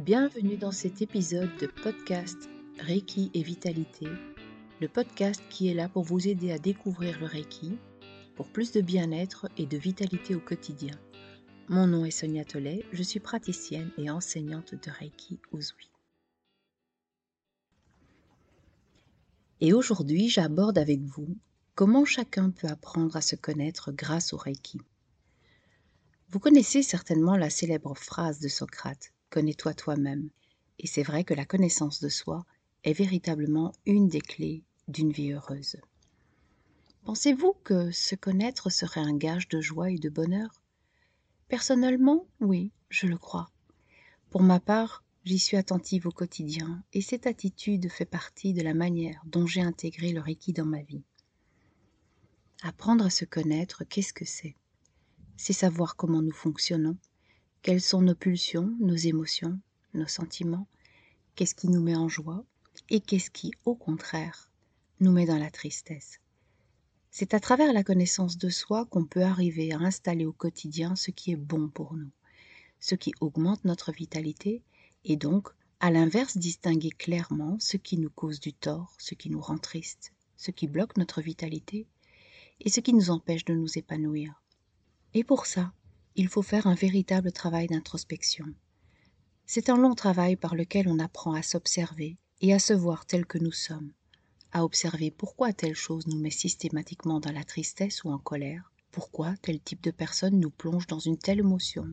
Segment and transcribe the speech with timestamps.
[0.00, 4.08] Bienvenue dans cet épisode de podcast Reiki et Vitalité,
[4.80, 7.76] le podcast qui est là pour vous aider à découvrir le Reiki
[8.34, 10.94] pour plus de bien-être et de vitalité au quotidien.
[11.68, 15.90] Mon nom est Sonia Tollet, je suis praticienne et enseignante de Reiki Uzui.
[19.60, 21.36] Et aujourd'hui, j'aborde avec vous
[21.74, 24.80] comment chacun peut apprendre à se connaître grâce au Reiki.
[26.30, 30.30] Vous connaissez certainement la célèbre phrase de Socrate Connais-toi toi-même.
[30.78, 32.44] Et c'est vrai que la connaissance de soi
[32.84, 35.76] est véritablement une des clés d'une vie heureuse.
[37.04, 40.62] Pensez-vous que se connaître serait un gage de joie et de bonheur?
[41.48, 43.50] Personnellement, oui, je le crois.
[44.30, 48.74] Pour ma part, j'y suis attentive au quotidien et cette attitude fait partie de la
[48.74, 51.02] manière dont j'ai intégré le Reiki dans ma vie.
[52.62, 54.54] Apprendre à se connaître, qu'est-ce que c'est?
[55.36, 56.96] C'est savoir comment nous fonctionnons,
[57.62, 59.58] quelles sont nos pulsions, nos émotions,
[59.92, 60.66] nos sentiments,
[61.34, 62.44] qu'est-ce qui nous met en joie?
[62.88, 64.50] Et qu'est-ce qui, au contraire,
[65.00, 66.20] nous met dans la tristesse?
[67.10, 71.10] C'est à travers la connaissance de soi qu'on peut arriver à installer au quotidien ce
[71.10, 72.10] qui est bon pour nous,
[72.78, 74.62] ce qui augmente notre vitalité
[75.04, 75.48] et donc,
[75.80, 80.12] à l'inverse, distinguer clairement ce qui nous cause du tort, ce qui nous rend triste,
[80.36, 81.86] ce qui bloque notre vitalité
[82.60, 84.42] et ce qui nous empêche de nous épanouir.
[85.14, 85.72] Et pour ça,
[86.16, 88.46] il faut faire un véritable travail d'introspection.
[89.46, 93.26] C'est un long travail par lequel on apprend à s'observer et à se voir tel
[93.26, 93.92] que nous sommes,
[94.52, 99.34] à observer pourquoi telle chose nous met systématiquement dans la tristesse ou en colère, pourquoi
[99.42, 101.86] tel type de personne nous plonge dans une telle émotion.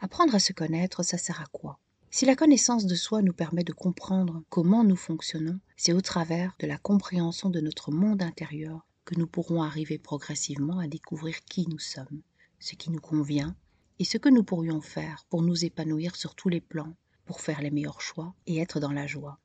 [0.00, 1.78] Apprendre à se connaître, ça sert à quoi?
[2.10, 6.54] Si la connaissance de soi nous permet de comprendre comment nous fonctionnons, c'est au travers
[6.58, 11.66] de la compréhension de notre monde intérieur que nous pourrons arriver progressivement à découvrir qui
[11.68, 12.20] nous sommes,
[12.62, 13.56] ce qui nous convient
[13.98, 16.94] et ce que nous pourrions faire pour nous épanouir sur tous les plans,
[17.26, 19.40] pour faire les meilleurs choix et être dans la joie.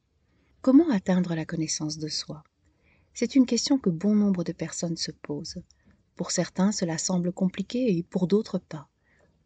[0.61, 2.43] Comment atteindre la connaissance de soi?
[3.15, 5.63] C'est une question que bon nombre de personnes se posent.
[6.15, 8.87] Pour certains, cela semble compliqué et pour d'autres pas.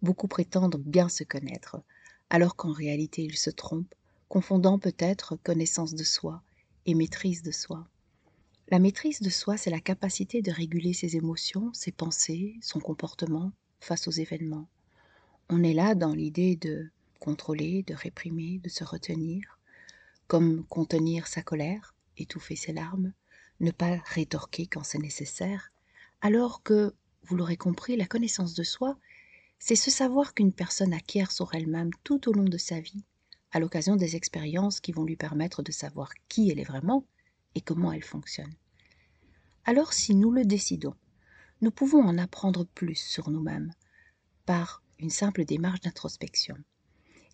[0.02, 1.82] Beaucoup prétendent bien se connaître,
[2.30, 3.96] alors qu'en réalité ils se trompent,
[4.28, 6.44] confondant peut-être connaissance de soi
[6.86, 7.88] et maîtrise de soi.
[8.68, 13.54] La maîtrise de soi, c'est la capacité de réguler ses émotions, ses pensées, son comportement
[13.82, 14.68] face aux événements.
[15.50, 19.60] On est là dans l'idée de contrôler, de réprimer, de se retenir,
[20.28, 23.12] comme contenir sa colère, étouffer ses larmes,
[23.60, 25.72] ne pas rétorquer quand c'est nécessaire,
[26.22, 26.94] alors que,
[27.24, 28.98] vous l'aurez compris, la connaissance de soi,
[29.60, 33.04] c'est ce savoir qu'une personne acquiert sur elle-même tout au long de sa vie,
[33.52, 37.06] à l'occasion des expériences qui vont lui permettre de savoir qui elle est vraiment
[37.56, 38.54] et comment elle fonctionne.
[39.66, 40.96] Alors si nous le décidons,
[41.62, 43.74] nous pouvons en apprendre plus sur nous-mêmes
[44.46, 46.58] par une simple démarche d'introspection.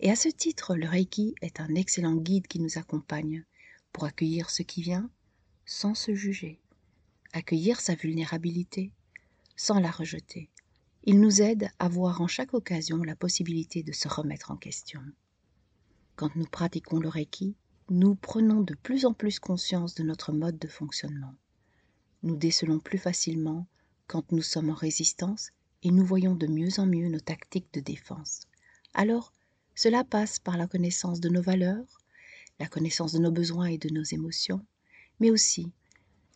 [0.02, 3.46] Et à ce titre, le Reiki est un excellent guide qui nous accompagne
[3.94, 5.10] pour accueillir ce qui vient
[5.66, 6.60] sans se juger,
[7.34, 8.92] accueillir sa vulnérabilité
[9.56, 10.50] sans la rejeter.
[11.04, 15.02] Il nous aide à voir en chaque occasion la possibilité de se remettre en question.
[16.18, 17.56] Quand nous pratiquons le Reiki,
[17.90, 21.34] nous prenons de plus en plus conscience de notre mode de fonctionnement.
[22.24, 23.68] Nous décelons plus facilement
[24.07, 25.51] quand nous sommes en résistance
[25.84, 28.41] et nous voyons de mieux en mieux nos tactiques de défense.
[28.94, 29.34] Alors,
[29.75, 32.00] cela passe par la connaissance de nos valeurs,
[32.59, 34.66] la connaissance de nos besoins et de nos émotions,
[35.19, 35.72] mais aussi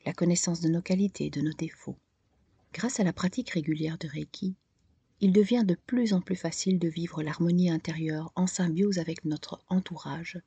[0.06, 1.98] la connaissance de nos qualités et de nos défauts.
[2.74, 4.56] Grâce à la pratique régulière de Reiki,
[5.20, 9.64] il devient de plus en plus facile de vivre l'harmonie intérieure en symbiose avec notre
[9.70, 10.40] entourage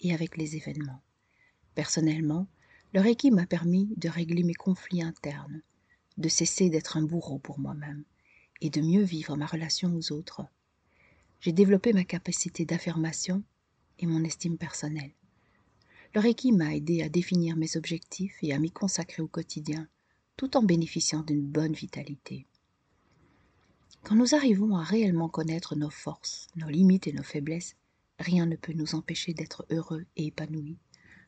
[0.00, 1.02] et avec les événements.
[1.74, 2.48] Personnellement,
[2.92, 5.62] le Reiki m'a permis de régler mes conflits internes,
[6.16, 8.04] de cesser d'être un bourreau pour moi-même
[8.60, 10.42] et de mieux vivre ma relation aux autres.
[11.40, 13.42] J'ai développé ma capacité d'affirmation
[13.98, 15.12] et mon estime personnelle.
[16.14, 19.86] Le Reiki m'a aidé à définir mes objectifs et à m'y consacrer au quotidien,
[20.36, 22.46] tout en bénéficiant d'une bonne vitalité.
[24.02, 27.76] Quand nous arrivons à réellement connaître nos forces, nos limites et nos faiblesses,
[28.18, 30.78] rien ne peut nous empêcher d'être heureux et épanouis.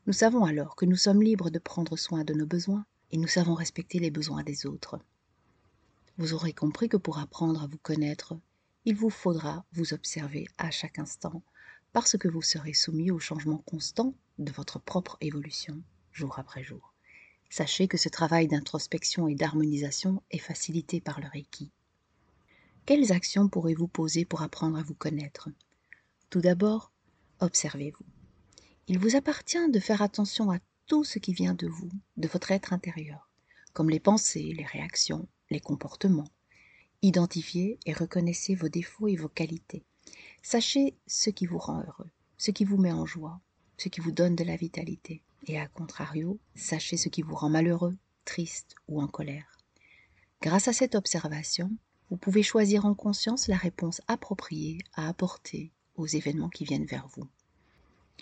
[0.07, 3.29] Nous savons alors que nous sommes libres de prendre soin de nos besoins et nous
[3.29, 4.99] savons respecter les besoins des autres.
[6.19, 8.35] Vous aurez compris que pour apprendre à vous connaître,
[8.85, 11.43] il vous faudra vous observer à chaque instant
[11.93, 15.81] parce que vous serez soumis au changement constant de votre propre évolution
[16.13, 16.93] jour après jour.
[17.51, 21.71] Sachez que ce travail d'introspection et d'harmonisation est facilité par le Reiki.
[22.85, 25.49] Quelles actions pourrez-vous poser pour apprendre à vous connaître?
[26.31, 26.93] Tout d'abord,
[27.41, 28.05] observez-vous.
[28.87, 30.59] Il vous appartient de faire attention à
[30.89, 33.29] tout ce qui vient de vous, de votre être intérieur,
[33.75, 36.33] comme les pensées, les réactions, les comportements.
[37.03, 39.85] Identifiez et reconnaissez vos défauts et vos qualités.
[40.43, 42.11] Sachez ce qui vous rend heureux.
[42.41, 43.41] ce qui vous met en joie,
[43.77, 45.23] ce qui vous donne de la vitalité.
[45.49, 49.59] Et à contrario, sachez ce qui vous rend malheureux, triste ou en colère.
[50.41, 51.71] Grâce à cette observation,
[52.11, 57.09] vous pouvez choisir en conscience la réponse appropriée à apporter aux événements qui viennent vers
[57.09, 57.27] vous.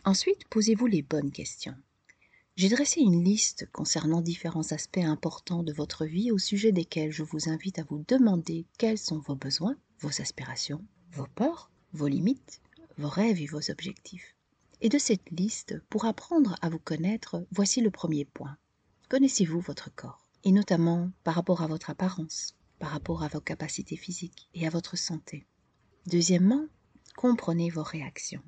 [0.05, 1.77] Ensuite, posez-vous les bonnes questions.
[2.57, 7.23] J'ai dressé une liste concernant différents aspects importants de votre vie au sujet desquels je
[7.23, 10.83] vous invite à vous demander quels sont vos besoins, vos aspirations,
[11.13, 12.63] vos peurs, vos limites,
[12.97, 14.35] vos rêves et vos objectifs.
[14.81, 18.57] Et de cette liste, pour apprendre à vous connaître, voici le premier point.
[19.11, 23.97] Connaissez-vous votre corps Et notamment par rapport à votre apparence, par rapport à vos capacités
[23.97, 25.47] physiques et à votre santé.
[26.07, 26.65] Deuxièmement,
[27.17, 28.43] comprenez vos réactions.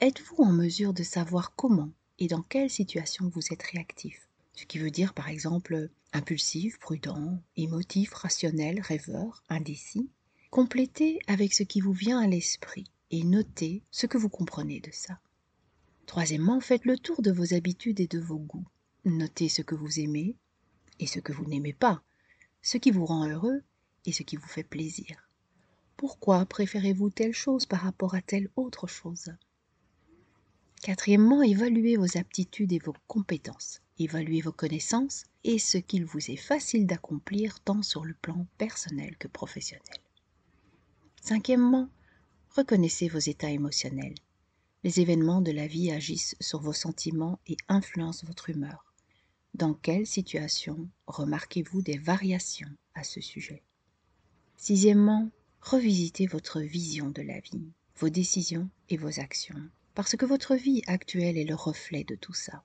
[0.00, 4.28] Êtes-vous en mesure de savoir comment et dans quelle situation vous êtes réactif?
[4.54, 10.08] Ce qui veut dire par exemple impulsif, prudent, émotif, rationnel, rêveur, indécis.
[10.50, 14.90] Complétez avec ce qui vous vient à l'esprit et notez ce que vous comprenez de
[14.92, 15.18] ça.
[16.06, 18.66] Troisièmement, faites le tour de vos habitudes et de vos goûts.
[19.04, 20.36] Notez ce que vous aimez
[20.98, 22.02] et ce que vous n'aimez pas,
[22.62, 23.62] ce qui vous rend heureux
[24.06, 25.28] et ce qui vous fait plaisir.
[25.96, 29.32] Pourquoi préférez-vous telle chose par rapport à telle autre chose?
[30.82, 33.80] Quatrièmement, évaluez vos aptitudes et vos compétences.
[33.98, 39.16] Évaluez vos connaissances et ce qu'il vous est facile d'accomplir tant sur le plan personnel
[39.18, 40.00] que professionnel.
[41.22, 41.88] Cinquièmement,
[42.50, 44.14] reconnaissez vos états émotionnels.
[44.84, 48.92] Les événements de la vie agissent sur vos sentiments et influencent votre humeur.
[49.54, 53.62] Dans quelle situation remarquez-vous des variations à ce sujet?
[54.56, 55.30] Sixièmement,
[55.62, 60.82] revisitez votre vision de la vie, vos décisions et vos actions, parce que votre vie
[60.86, 62.62] actuelle est le reflet de tout ça.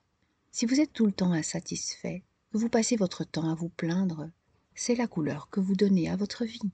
[0.50, 4.30] Si vous êtes tout le temps insatisfait, que vous passez votre temps à vous plaindre,
[4.74, 6.70] c'est la couleur que vous donnez à votre vie.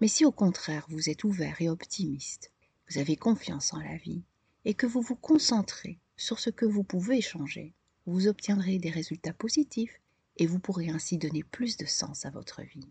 [0.00, 2.50] Mais si au contraire vous êtes ouvert et optimiste,
[2.90, 4.24] vous avez confiance en la vie,
[4.64, 7.72] et que vous vous concentrez sur ce que vous pouvez changer,
[8.06, 10.00] vous obtiendrez des résultats positifs
[10.38, 12.90] et vous pourrez ainsi donner plus de sens à votre vie.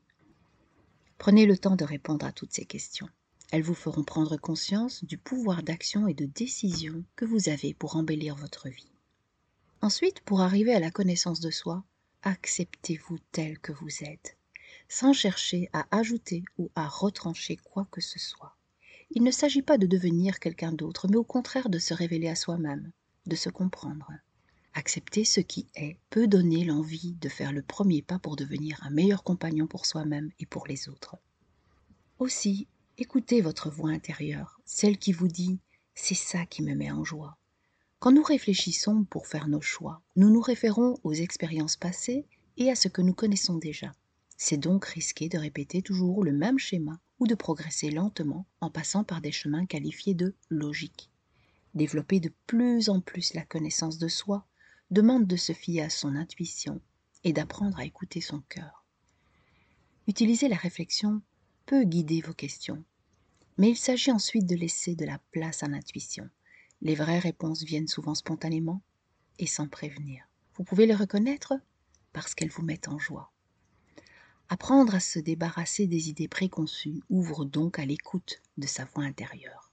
[1.17, 3.09] Prenez le temps de répondre à toutes ces questions.
[3.51, 7.97] Elles vous feront prendre conscience du pouvoir d'action et de décision que vous avez pour
[7.97, 8.91] embellir votre vie.
[9.81, 11.83] Ensuite, pour arriver à la connaissance de soi,
[12.21, 14.37] acceptez-vous tel que vous êtes,
[14.87, 18.55] sans chercher à ajouter ou à retrancher quoi que ce soit.
[19.11, 22.35] Il ne s'agit pas de devenir quelqu'un d'autre, mais au contraire de se révéler à
[22.35, 22.91] soi-même,
[23.25, 24.09] de se comprendre.
[24.73, 28.91] Accepter ce qui est peut donner l'envie de faire le premier pas pour devenir un
[28.91, 31.17] meilleur compagnon pour soi-même et pour les autres.
[32.19, 32.67] Aussi,
[33.01, 35.53] écoutez votre voix intérieure, celle qui vous dit⁇
[35.95, 37.29] c'est ça qui me met en joie⁇
[37.97, 42.27] Quand nous réfléchissons pour faire nos choix, nous nous référons aux expériences passées
[42.57, 43.91] et à ce que nous connaissons déjà.
[44.37, 49.03] C'est donc risqué de répéter toujours le même schéma ou de progresser lentement en passant
[49.03, 51.09] par des chemins qualifiés de logiques.
[51.73, 54.45] Développer de plus en plus la connaissance de soi
[54.91, 56.79] demande de se fier à son intuition
[57.23, 58.85] et d'apprendre à écouter son cœur.
[60.07, 61.23] Utiliser la réflexion
[61.65, 62.83] peut guider vos questions,
[63.57, 66.29] mais il s'agit ensuite de laisser de la place à l'intuition.
[66.81, 68.81] Les vraies réponses viennent souvent spontanément
[69.39, 70.27] et sans prévenir.
[70.55, 71.53] Vous pouvez les reconnaître
[72.13, 73.31] parce qu'elles vous mettent en joie.
[74.49, 79.71] Apprendre à se débarrasser des idées préconçues ouvre donc à l'écoute de sa voix intérieure.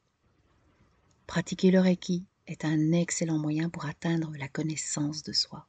[1.26, 5.66] Pratiquer le Reiki est un excellent moyen pour atteindre la connaissance de soi.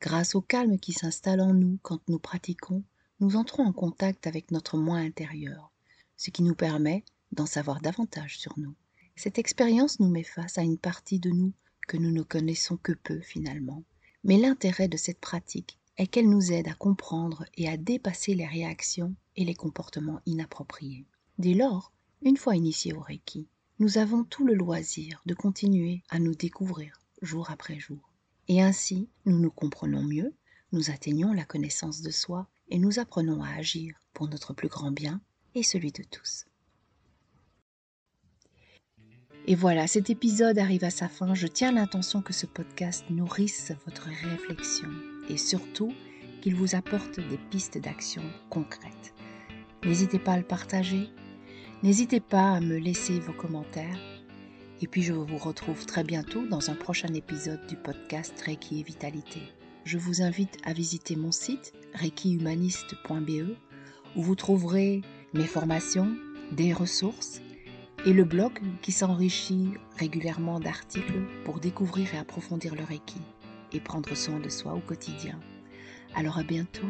[0.00, 2.82] Grâce au calme qui s'installe en nous quand nous pratiquons,
[3.20, 5.72] nous entrons en contact avec notre moi intérieur,
[6.16, 8.74] ce qui nous permet d'en savoir davantage sur nous.
[9.16, 11.52] Cette expérience nous met face à une partie de nous
[11.86, 13.82] que nous ne connaissons que peu finalement.
[14.24, 18.46] Mais l'intérêt de cette pratique est qu'elle nous aide à comprendre et à dépasser les
[18.46, 21.06] réactions et les comportements inappropriés.
[21.38, 21.92] Dès lors,
[22.22, 23.48] une fois initiés au Reiki,
[23.80, 28.12] nous avons tout le loisir de continuer à nous découvrir jour après jour.
[28.48, 30.34] Et ainsi, nous nous comprenons mieux,
[30.72, 34.90] nous atteignons la connaissance de soi et nous apprenons à agir pour notre plus grand
[34.90, 35.20] bien
[35.54, 36.44] et celui de tous.
[39.50, 41.32] Et voilà, cet épisode arrive à sa fin.
[41.32, 44.90] Je tiens l'intention que ce podcast nourrisse votre réflexion
[45.30, 45.90] et surtout
[46.42, 49.14] qu'il vous apporte des pistes d'action concrètes.
[49.86, 51.08] N'hésitez pas à le partager,
[51.82, 53.98] n'hésitez pas à me laisser vos commentaires.
[54.82, 58.82] Et puis je vous retrouve très bientôt dans un prochain épisode du podcast Reiki et
[58.82, 59.40] Vitalité.
[59.86, 63.56] Je vous invite à visiter mon site reikihumaniste.be
[64.14, 65.00] où vous trouverez
[65.32, 66.14] mes formations,
[66.52, 67.40] des ressources
[68.06, 68.52] et le blog
[68.82, 73.20] qui s'enrichit régulièrement d'articles pour découvrir et approfondir le Reiki
[73.72, 75.38] et prendre soin de soi au quotidien.
[76.14, 76.86] Alors à bientôt